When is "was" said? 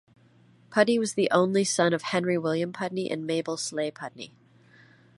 0.97-1.13